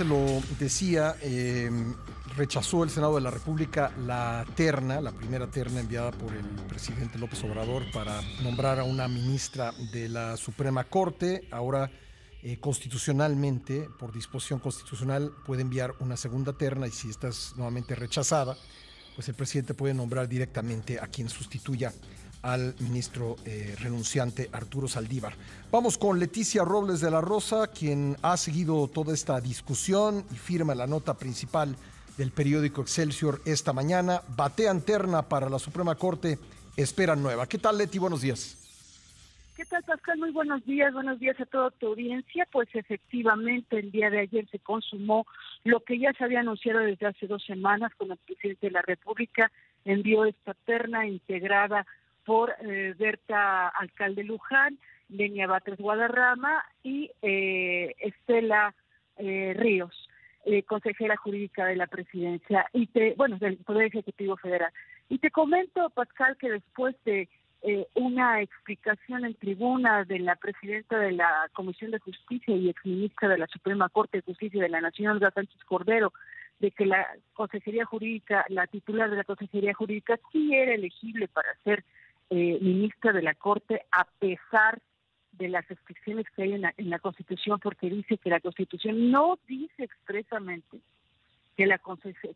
se 0.00 0.06
lo 0.06 0.40
decía, 0.58 1.16
em, 1.20 1.94
rechazó 2.34 2.84
el 2.84 2.88
Senado 2.88 3.16
de 3.16 3.20
la 3.20 3.30
República 3.30 3.92
la 4.06 4.46
terna, 4.54 4.98
la 4.98 5.12
primera 5.12 5.46
terna 5.48 5.80
enviada 5.80 6.10
por 6.10 6.32
el 6.32 6.46
presidente 6.70 7.18
López 7.18 7.44
Obrador 7.44 7.82
para 7.92 8.18
nombrar 8.42 8.80
a 8.80 8.84
una 8.84 9.08
ministra 9.08 9.74
de 9.92 10.08
la 10.08 10.38
Suprema 10.38 10.84
Corte. 10.84 11.46
Ahora, 11.50 11.90
eh, 12.42 12.56
constitucionalmente, 12.58 13.90
por 13.98 14.10
disposición 14.10 14.58
constitucional, 14.58 15.34
puede 15.44 15.60
enviar 15.60 15.92
una 16.00 16.16
segunda 16.16 16.54
terna 16.54 16.86
y 16.86 16.92
si 16.92 17.10
esta 17.10 17.28
es 17.28 17.52
nuevamente 17.56 17.94
rechazada, 17.94 18.56
pues 19.14 19.28
el 19.28 19.34
presidente 19.34 19.74
puede 19.74 19.92
nombrar 19.92 20.30
directamente 20.30 20.98
a 20.98 21.08
quien 21.08 21.28
sustituya 21.28 21.92
al 22.42 22.74
ministro 22.80 23.36
eh, 23.44 23.74
renunciante 23.80 24.48
Arturo 24.52 24.88
Saldívar. 24.88 25.34
Vamos 25.70 25.98
con 25.98 26.18
Leticia 26.18 26.64
Robles 26.64 27.00
de 27.00 27.10
la 27.10 27.20
Rosa, 27.20 27.68
quien 27.68 28.16
ha 28.22 28.36
seguido 28.36 28.88
toda 28.88 29.14
esta 29.14 29.40
discusión 29.40 30.24
y 30.32 30.36
firma 30.36 30.74
la 30.74 30.86
nota 30.86 31.14
principal 31.14 31.76
del 32.16 32.30
periódico 32.32 32.82
Excelsior 32.82 33.40
esta 33.44 33.72
mañana. 33.72 34.22
Batean 34.36 34.82
terna 34.82 35.22
para 35.22 35.48
la 35.48 35.58
Suprema 35.58 35.94
Corte, 35.94 36.38
esperan 36.76 37.22
nueva. 37.22 37.46
¿Qué 37.46 37.58
tal, 37.58 37.78
Leti? 37.78 37.98
Buenos 37.98 38.22
días. 38.22 38.56
¿Qué 39.56 39.66
tal, 39.66 39.82
Pascal? 39.82 40.18
Muy 40.18 40.30
buenos 40.30 40.64
días, 40.64 40.90
buenos 40.94 41.20
días 41.20 41.38
a 41.38 41.44
toda 41.44 41.70
tu 41.70 41.88
audiencia. 41.88 42.48
Pues 42.50 42.68
efectivamente, 42.74 43.78
el 43.78 43.90
día 43.90 44.08
de 44.08 44.20
ayer 44.20 44.48
se 44.50 44.58
consumó 44.58 45.26
lo 45.64 45.80
que 45.80 45.98
ya 45.98 46.14
se 46.14 46.24
había 46.24 46.40
anunciado 46.40 46.80
desde 46.80 47.06
hace 47.06 47.26
dos 47.26 47.44
semanas, 47.44 47.92
cuando 47.98 48.14
el 48.14 48.20
presidente 48.20 48.68
de 48.68 48.72
la 48.72 48.80
República 48.80 49.52
envió 49.84 50.24
esta 50.24 50.54
terna 50.54 51.06
integrada 51.06 51.86
por 52.30 52.54
eh, 52.60 52.94
Berta 52.96 53.66
Alcalde 53.70 54.22
Luján, 54.22 54.78
Lenia 55.08 55.48
Batres 55.48 55.78
Guadarrama 55.78 56.64
y 56.84 57.10
eh, 57.22 57.96
Estela 57.98 58.72
eh, 59.16 59.52
Ríos, 59.56 60.08
consejera 60.68 61.16
jurídica 61.16 61.66
de 61.66 61.74
la 61.74 61.88
presidencia, 61.88 62.66
y 62.72 62.86
te, 62.86 63.14
bueno, 63.16 63.36
del 63.38 63.56
Poder 63.56 63.86
Ejecutivo 63.86 64.36
Federal. 64.36 64.70
Y 65.08 65.18
te 65.18 65.32
comento, 65.32 65.90
Pascal, 65.90 66.36
que 66.36 66.52
después 66.52 66.94
de 67.04 67.28
una 67.94 68.40
explicación 68.42 69.24
en 69.24 69.34
tribuna 69.34 70.04
de 70.04 70.20
la 70.20 70.36
presidenta 70.36 71.00
de 71.00 71.10
la 71.10 71.50
Comisión 71.52 71.90
de 71.90 71.98
Justicia 71.98 72.54
y 72.54 72.68
exministra 72.68 73.28
de 73.28 73.38
la 73.38 73.48
Suprema 73.48 73.88
Corte 73.88 74.18
de 74.18 74.22
Justicia 74.22 74.62
de 74.62 74.68
la 74.68 74.80
Nación, 74.80 75.14
Olga 75.14 75.32
Sánchez 75.32 75.64
Cordero, 75.64 76.12
de 76.60 76.70
que 76.70 76.86
la 76.86 77.08
Consejería 77.34 77.84
Jurídica, 77.84 78.44
la 78.50 78.68
titular 78.68 79.10
de 79.10 79.16
la 79.16 79.24
Consejería 79.24 79.74
Jurídica, 79.74 80.16
sí 80.30 80.54
era 80.54 80.74
elegible 80.74 81.26
para 81.26 81.52
ser 81.64 81.84
eh, 82.30 82.58
ministra 82.60 83.12
de 83.12 83.22
la 83.22 83.34
Corte 83.34 83.82
a 83.90 84.06
pesar 84.18 84.80
de 85.32 85.48
las 85.48 85.66
restricciones 85.68 86.26
que 86.30 86.42
hay 86.42 86.52
en 86.52 86.90
la, 86.90 86.98
Constitución, 86.98 87.58
porque 87.60 87.88
dice 87.88 88.18
que 88.18 88.30
la 88.30 88.40
Constitución 88.40 89.10
no 89.10 89.38
dice 89.46 89.84
expresamente 89.84 90.80
que 91.56 91.66
la, 91.66 91.80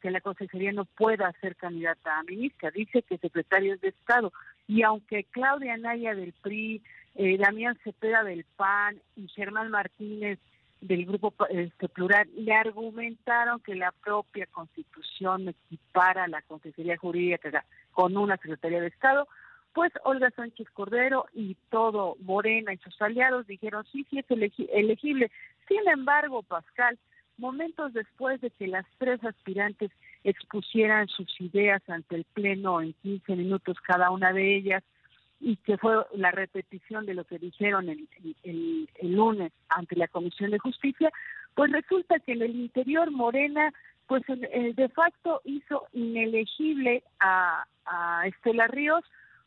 que 0.00 0.10
la 0.10 0.20
Consejería 0.20 0.72
no 0.72 0.84
pueda 0.84 1.32
ser 1.40 1.56
candidata 1.56 2.18
a 2.18 2.22
ministra, 2.22 2.70
dice 2.70 3.02
que 3.02 3.18
secretarios 3.18 3.80
de 3.80 3.88
Estado. 3.88 4.32
Y 4.68 4.82
aunque 4.82 5.24
Claudia 5.24 5.76
Naya 5.76 6.14
del 6.14 6.32
PRI, 6.32 6.82
eh, 7.14 7.36
Damián 7.38 7.78
Cepeda 7.84 8.24
del 8.24 8.44
PAN 8.56 9.00
y 9.16 9.28
Germán 9.28 9.70
Martínez 9.70 10.38
del 10.82 11.06
Grupo 11.06 11.32
este, 11.48 11.88
Plural 11.88 12.28
le 12.36 12.52
argumentaron 12.52 13.60
que 13.60 13.74
la 13.74 13.92
propia 13.92 14.46
Constitución 14.46 15.48
equipara 15.48 16.26
la 16.26 16.42
Consejería 16.42 16.96
Jurídica 16.96 17.64
con 17.92 18.16
una 18.16 18.36
Secretaría 18.36 18.80
de 18.80 18.88
Estado, 18.88 19.28
pues 19.72 19.92
Olga 20.04 20.30
Sánchez 20.30 20.68
Cordero 20.70 21.26
y 21.32 21.56
todo 21.70 22.16
Morena 22.20 22.72
y 22.72 22.78
sus 22.78 23.00
aliados 23.00 23.46
dijeron 23.46 23.84
sí, 23.90 24.06
sí 24.10 24.18
es 24.18 24.26
elegible. 24.30 25.30
Sin 25.68 25.88
embargo, 25.88 26.42
Pascal, 26.42 26.98
momentos 27.38 27.92
después 27.92 28.40
de 28.40 28.50
que 28.50 28.66
las 28.66 28.86
tres 28.98 29.22
aspirantes 29.24 29.90
expusieran 30.24 31.08
sus 31.08 31.40
ideas 31.40 31.82
ante 31.88 32.16
el 32.16 32.24
Pleno 32.24 32.80
en 32.80 32.92
15 33.02 33.36
minutos 33.36 33.78
cada 33.80 34.10
una 34.10 34.32
de 34.32 34.56
ellas, 34.56 34.82
y 35.40 35.56
que 35.56 35.76
fue 35.76 36.06
la 36.14 36.30
repetición 36.30 37.04
de 37.04 37.14
lo 37.14 37.24
que 37.24 37.36
dijeron 37.36 37.88
el, 37.88 38.08
el, 38.44 38.88
lunes 39.02 39.52
ante 39.68 39.96
la 39.96 40.06
Comisión 40.06 40.52
de 40.52 40.60
Justicia, 40.60 41.10
pues 41.56 41.72
resulta 41.72 42.20
que 42.20 42.32
en 42.32 42.42
el 42.42 42.54
interior 42.54 43.10
Morena, 43.10 43.72
pues 44.06 44.22
de 44.28 44.88
facto 44.94 45.40
hizo 45.44 45.88
inelegible 45.92 47.02
a 47.18 47.64
Estela 48.24 48.68
Ríos, 48.68 49.02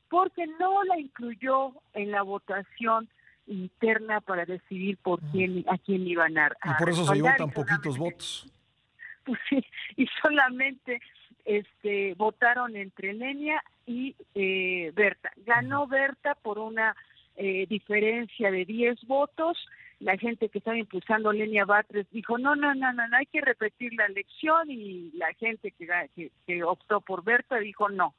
porque 0.10 0.48
no 0.60 0.84
la 0.84 1.00
incluyó 1.00 1.72
en 1.94 2.12
la 2.12 2.22
votación 2.22 3.10
interna 3.48 4.22
para 4.22 4.46
decidir 4.46 4.98
por 4.98 5.20
quién 5.32 5.64
a 5.68 5.78
quién 5.78 6.08
iban 6.08 6.38
a 6.38 6.52
y 6.64 6.74
por 6.80 6.90
eso 6.90 7.06
se 7.06 7.16
llevó 7.16 7.30
tan 7.38 7.52
poquitos 7.52 7.98
votos 7.98 8.52
pues 9.24 9.40
sí 9.50 9.64
y 9.96 10.08
solamente 10.22 11.00
este 11.46 12.16
votaron 12.16 12.76
entre 12.76 13.14
Lenia 13.14 13.64
y 13.86 14.16
eh, 14.34 14.92
Berta. 14.96 15.32
Ganó 15.46 15.88
Berta 15.88 16.36
por 16.36 16.58
una 16.58 16.96
eh, 17.36 17.68
diferencia 17.70 18.52
de 18.52 18.66
10 18.66 19.06
votos. 19.06 19.58
La 20.00 20.18
gente 20.18 20.50
que 20.50 20.58
estaba 20.58 20.78
impulsando 20.78 21.32
Lenia 21.32 21.66
Batres 21.66 22.10
dijo 22.12 22.38
no 22.38 22.56
no 22.56 22.74
no 22.74 22.92
no 22.92 23.08
no 23.08 23.18
hay 23.18 23.28
que 23.28 23.42
repetir 23.42 23.94
la 23.94 24.06
elección 24.08 24.70
y 24.70 25.12
la 25.14 25.34
gente 25.36 25.72
que, 25.72 26.32
que 26.46 26.64
optó 26.64 27.00
por 27.00 27.24
Berta 27.24 27.58
dijo 27.60 27.88
no 27.90 28.14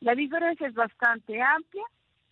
la 0.00 0.14
diferencia 0.14 0.66
es 0.66 0.74
bastante 0.74 1.40
amplia, 1.42 1.84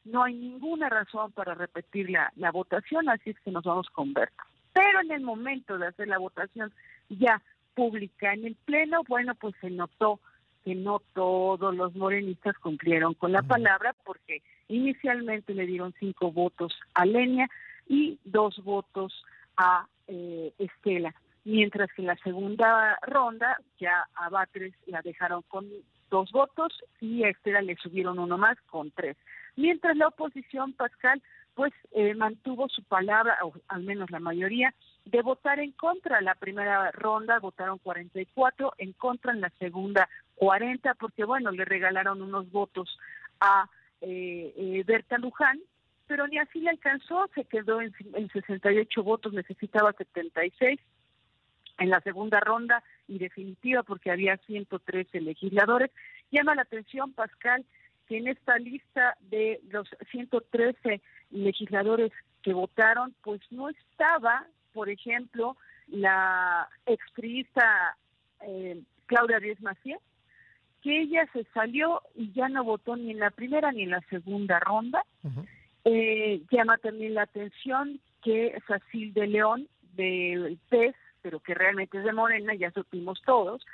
no 0.05 0.23
hay 0.23 0.35
ninguna 0.35 0.89
razón 0.89 1.33
para 1.33 1.55
repetir 1.55 2.11
la, 2.11 2.33
la 2.37 2.51
votación, 2.53 3.09
así 3.09 3.31
es 3.31 3.41
que 3.41 3.51
nos 3.51 3.65
vamos 3.65 3.89
con 3.91 4.13
Berta. 4.13 4.47
Pero 4.73 5.01
en 5.01 5.11
el 5.11 5.23
momento 5.23 5.79
de 5.79 5.89
hacer 5.89 6.07
la 6.09 6.19
votación 6.19 6.73
ya 7.09 7.43
pública 7.75 8.33
en 8.33 8.47
el 8.47 8.55
Pleno, 8.55 9.03
bueno, 9.09 9.35
pues 9.35 9.55
se 9.61 9.71
notó 9.71 10.21
que 10.65 10.75
no 10.75 11.01
todos 11.15 11.75
los 11.77 11.95
morenistas 11.95 12.59
cumplieron 12.59 13.15
con 13.15 13.31
la 13.31 13.43
palabra 13.43 13.95
porque 14.05 14.43
inicialmente 14.69 15.55
le 15.55 15.67
dieron 15.67 15.95
cinco 16.01 16.33
votos 16.33 16.77
a 16.95 17.07
Lenia 17.07 17.49
y 17.89 18.19
dos 18.25 18.63
votos 18.65 19.25
a 19.57 19.87
eh, 20.09 20.53
Estela, 20.59 21.15
mientras 21.45 21.93
que 21.93 22.03
en 22.03 22.09
la 22.09 22.17
segunda 22.17 22.99
ronda 23.03 23.59
ya 23.79 24.09
a 24.15 24.29
Batres 24.29 24.75
la 24.87 25.03
dejaron 25.03 25.43
con 25.43 25.67
dos 26.11 26.31
votos 26.33 26.73
y 27.01 27.25
a 27.25 27.29
Estela 27.29 27.63
le 27.63 27.77
subieron 27.77 28.19
uno 28.19 28.39
más 28.39 28.61
con 28.63 28.91
tres. 28.91 29.17
Mientras 29.57 29.97
la 29.97 30.09
oposición, 30.09 30.73
Pascal, 30.75 31.23
pues 31.55 31.73
eh, 31.93 32.15
mantuvo 32.15 32.69
su 32.69 32.83
palabra, 32.83 33.39
o 33.43 33.55
al 33.69 33.83
menos 33.83 34.11
la 34.11 34.21
mayoría, 34.21 34.75
de 35.07 35.23
votar 35.23 35.59
en 35.59 35.73
contra. 35.73 36.21
La 36.21 36.35
primera 36.35 36.91
ronda 36.93 37.39
votaron 37.39 37.79
44, 37.79 38.75
en 38.77 38.93
contra 38.93 39.33
en 39.33 39.41
la 39.41 39.51
segunda 39.59 40.09
40, 40.35 40.95
porque 40.95 41.25
bueno, 41.25 41.51
le 41.51 41.65
regalaron 41.65 42.21
unos 42.21 42.51
votos 42.53 42.99
a 43.41 43.69
eh, 44.03 44.53
eh, 44.57 44.85
Berta 44.87 45.17
Luján, 45.17 45.59
pero 46.07 46.29
ni 46.29 46.37
así 46.37 46.61
le 46.61 46.71
alcanzó, 46.71 47.27
se 47.35 47.45
quedó 47.45 47.81
en, 47.81 47.95
en 48.13 48.29
68 48.29 49.03
votos, 49.03 49.33
necesitaba 49.33 49.93
76 49.95 50.79
en 51.79 51.91
la 51.91 52.01
segunda 52.01 52.41
ronda 52.41 52.83
y 53.09 53.19
definitiva 53.19 53.83
porque 53.83 54.11
había 54.11 54.37
113 54.39 55.21
legisladores. 55.21 55.91
Llama 56.31 56.55
la 56.55 56.63
atención, 56.63 57.13
Pascal, 57.13 57.65
que 58.09 58.19
en 58.19 58.29
esta 58.29 58.59
lista 58.59 59.17
de 59.21 59.61
los 59.71 59.89
113 60.11 61.01
legisladores 61.31 62.13
que 62.43 62.53
votaron, 62.53 63.15
pues 63.23 63.41
no 63.51 63.69
estaba, 63.69 64.47
por 64.73 64.89
ejemplo, 64.89 65.57
la 65.89 66.69
expriista 66.87 67.97
eh, 68.41 68.81
Claudia 69.07 69.41
Díez 69.41 69.61
Macías, 69.61 70.01
que 70.83 71.01
ella 71.03 71.29
se 71.33 71.45
salió 71.55 72.03
y 72.15 72.33
ya 72.33 72.49
no 72.49 72.63
votó 72.63 72.97
ni 72.97 73.11
en 73.11 73.19
la 73.19 73.31
primera 73.31 73.73
ni 73.73 73.83
en 73.83 73.91
la 73.91 74.01
segunda 74.03 74.61
ronda. 74.61 75.05
eh, 75.85 76.43
llama 76.51 76.79
también 76.79 77.15
la 77.15 77.23
atención 77.23 78.01
que 78.23 78.61
Facil 78.67 79.13
de 79.15 79.27
León 79.29 79.69
del 79.95 80.59
PES 80.69 80.95
pero 81.27 81.41
que 81.41 81.55
realmente 81.55 81.99
es 81.99 82.05
de 82.05 82.13
Morena, 82.13 82.55
ya 82.55 82.71
supimos 82.71 83.21
todos, 83.27 83.67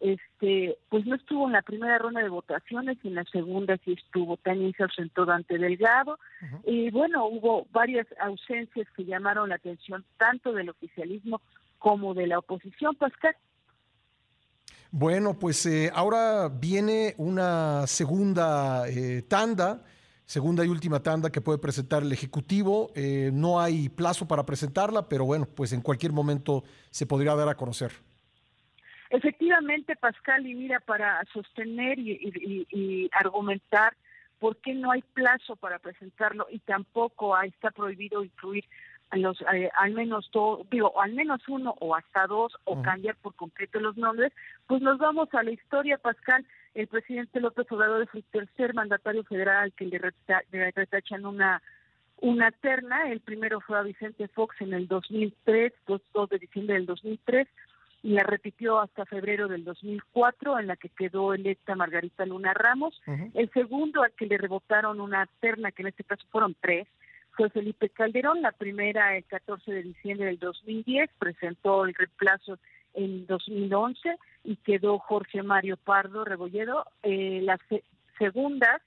este, 0.00 0.78
pues 0.88 1.04
no 1.04 1.16
estuvo 1.16 1.44
en 1.46 1.52
la 1.52 1.60
primera 1.60 1.98
ronda 1.98 2.22
de 2.22 2.30
votaciones 2.30 2.96
y 3.02 3.08
en 3.08 3.16
la 3.16 3.24
segunda 3.24 3.76
sí 3.84 3.92
estuvo, 3.92 4.38
también 4.38 4.72
se 4.74 4.84
ausentó 4.84 5.26
Dante 5.26 5.58
Delgado, 5.58 6.18
y 6.64 6.90
bueno, 6.90 7.26
hubo 7.26 7.66
varias 7.72 8.06
ausencias 8.18 8.86
que 8.96 9.04
llamaron 9.04 9.50
la 9.50 9.56
atención 9.56 10.02
tanto 10.16 10.54
del 10.54 10.70
oficialismo 10.70 11.42
como 11.78 12.14
de 12.14 12.26
la 12.26 12.38
oposición, 12.38 12.94
Pascal. 12.94 13.36
Bueno, 14.90 15.38
pues 15.38 15.66
eh, 15.66 15.90
ahora 15.94 16.48
viene 16.48 17.14
una 17.18 17.86
segunda 17.86 18.88
eh, 18.88 19.20
tanda 19.28 19.84
segunda 20.26 20.64
y 20.64 20.68
última 20.68 21.02
tanda 21.02 21.30
que 21.30 21.40
puede 21.40 21.58
presentar 21.58 22.02
el 22.02 22.12
Ejecutivo. 22.12 22.90
Eh, 22.94 23.30
no 23.32 23.60
hay 23.60 23.88
plazo 23.88 24.26
para 24.26 24.44
presentarla, 24.44 25.08
pero 25.08 25.24
bueno, 25.24 25.46
pues 25.46 25.72
en 25.72 25.80
cualquier 25.80 26.12
momento 26.12 26.64
se 26.90 27.06
podría 27.06 27.34
dar 27.34 27.48
a 27.48 27.56
conocer. 27.56 27.92
Efectivamente, 29.10 29.94
Pascal, 29.96 30.46
y 30.46 30.54
mira, 30.54 30.80
para 30.80 31.22
sostener 31.32 31.98
y, 31.98 33.08
argumentar 33.12 33.94
por 34.40 34.56
qué 34.56 34.74
no 34.74 34.90
hay 34.90 35.02
plazo 35.02 35.56
para 35.56 35.78
presentarlo 35.78 36.46
y 36.50 36.58
tampoco 36.58 37.40
está 37.42 37.70
prohibido 37.70 38.24
incluir 38.24 38.64
los, 39.12 39.40
eh, 39.52 39.70
al 39.76 39.92
menos 39.92 40.28
todo, 40.32 40.66
digo, 40.70 41.00
al 41.00 41.12
menos 41.12 41.40
uno 41.48 41.76
o 41.78 41.94
hasta 41.94 42.26
dos, 42.26 42.56
o 42.64 42.82
cambiar 42.82 43.14
por 43.16 43.34
completo 43.36 43.78
los 43.78 43.96
nombres, 43.96 44.32
pues 44.66 44.82
nos 44.82 44.98
vamos 44.98 45.28
a 45.32 45.42
la 45.42 45.52
historia, 45.52 45.98
Pascal. 45.98 46.44
El 46.74 46.88
presidente 46.88 47.40
López 47.40 47.70
Obrador 47.70 48.02
es 48.02 48.14
el 48.14 48.24
tercer 48.24 48.74
mandatario 48.74 49.22
federal 49.24 49.72
que 49.72 49.86
le, 49.86 49.98
retachan 50.72 51.24
una 51.24 51.62
una 52.20 52.50
terna. 52.50 53.10
El 53.10 53.20
primero 53.20 53.60
fue 53.60 53.78
a 53.78 53.82
Vicente 53.82 54.28
Fox 54.28 54.60
en 54.60 54.72
el 54.72 54.88
2003, 54.88 55.72
2, 55.86 56.00
2 56.12 56.30
de 56.30 56.38
diciembre 56.38 56.74
del 56.74 56.86
2003, 56.86 57.48
y 58.02 58.10
la 58.10 58.22
repitió 58.22 58.80
hasta 58.80 59.06
febrero 59.06 59.48
del 59.48 59.64
2004, 59.64 60.58
en 60.58 60.66
la 60.66 60.76
que 60.76 60.88
quedó 60.88 61.32
electa 61.32 61.74
Margarita 61.74 62.26
Luna 62.26 62.54
Ramos. 62.54 63.00
El 63.34 63.50
segundo 63.52 64.02
al 64.02 64.12
que 64.12 64.26
le 64.26 64.38
rebotaron 64.38 65.00
una 65.00 65.26
terna, 65.40 65.72
que 65.72 65.82
en 65.82 65.88
este 65.88 66.04
caso 66.04 66.24
fueron 66.30 66.56
tres, 66.60 66.86
fue 67.32 67.50
Felipe 67.50 67.88
Calderón. 67.88 68.42
La 68.42 68.52
primera, 68.52 69.16
el 69.16 69.24
14 69.24 69.72
de 69.72 69.82
diciembre 69.82 70.26
del 70.26 70.38
2010, 70.38 71.10
presentó 71.18 71.84
el 71.84 71.94
reemplazo 71.94 72.58
en 72.94 73.26
2011 73.26 74.16
y 74.44 74.56
quedó 74.56 74.98
Jorge 74.98 75.42
Mario 75.42 75.76
Pardo 75.76 76.24
Rebolledo. 76.24 76.86
Eh, 77.02 77.40
las 77.42 77.60
segundas, 78.18 78.80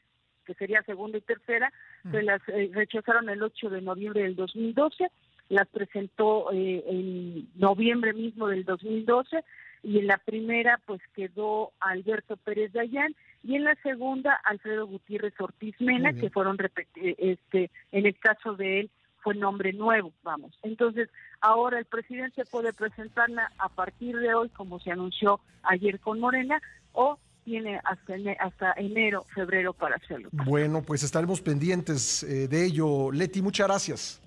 que 0.45 0.53
sería 0.53 0.81
segunda 0.83 1.17
y 1.17 1.21
tercera, 1.21 1.71
se 2.11 2.23
las 2.23 2.41
eh, 2.47 2.71
rechazaron 2.73 3.29
el 3.29 3.43
8 3.43 3.69
de 3.69 3.81
noviembre 3.81 4.23
del 4.23 4.35
2012, 4.35 5.09
las 5.49 5.67
presentó 5.67 6.51
eh, 6.53 6.83
en 6.87 7.49
noviembre 7.55 8.13
mismo 8.13 8.47
del 8.47 8.63
2012 8.63 9.43
y 9.83 9.99
en 9.99 10.07
la 10.07 10.17
primera 10.17 10.79
pues 10.85 11.01
quedó 11.15 11.71
Alberto 11.79 12.37
Pérez 12.37 12.71
Dayán 12.73 13.15
y 13.43 13.55
en 13.55 13.63
la 13.63 13.75
segunda 13.75 14.33
Alfredo 14.43 14.87
Gutiérrez 14.87 15.33
Ortiz 15.39 15.79
Mena, 15.79 16.13
que 16.13 16.29
fueron 16.29 16.57
este 16.95 17.69
en 17.91 18.05
el 18.05 18.17
caso 18.17 18.55
de 18.55 18.81
él 18.81 18.89
fue 19.27 19.35
nombre 19.35 19.73
nuevo, 19.73 20.13
vamos. 20.23 20.57
Entonces, 20.63 21.09
ahora 21.41 21.79
el 21.79 21.83
presidente 21.83 22.45
puede 22.45 22.71
presentarla 22.71 23.51
a 23.57 23.67
partir 23.67 24.15
de 24.15 24.33
hoy, 24.33 24.47
como 24.47 24.79
se 24.79 24.89
anunció 24.89 25.41
ayer 25.63 25.99
con 25.99 26.21
Morena, 26.21 26.61
o 26.93 27.19
tiene 27.43 27.77
hasta, 27.83 28.13
hasta 28.39 28.71
enero, 28.77 29.25
febrero 29.35 29.73
para 29.73 29.97
hacerlo. 29.97 30.29
Bueno, 30.31 30.81
pues 30.81 31.03
estaremos 31.03 31.41
pendientes 31.41 32.23
eh, 32.23 32.47
de 32.47 32.67
ello. 32.67 33.11
Leti, 33.11 33.41
muchas 33.41 33.67
gracias. 33.67 34.21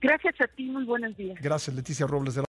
Gracias 0.00 0.40
a 0.40 0.46
ti, 0.46 0.64
muy 0.70 0.84
buenos 0.84 1.14
días. 1.18 1.38
Gracias, 1.42 1.76
Leticia 1.76 2.06
Robles 2.06 2.34
de 2.34 2.40